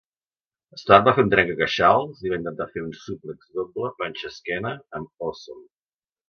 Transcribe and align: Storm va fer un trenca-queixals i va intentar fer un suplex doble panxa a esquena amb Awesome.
Storm 0.83 1.03
va 1.07 1.11
fer 1.17 1.25
un 1.25 1.33
trenca-queixals 1.33 2.23
i 2.27 2.31
va 2.33 2.39
intentar 2.43 2.67
fer 2.77 2.83
un 2.85 2.95
suplex 3.03 3.53
doble 3.61 3.93
panxa 4.01 4.27
a 4.31 4.33
esquena 4.37 4.73
amb 5.01 5.29
Awesome. 5.29 5.63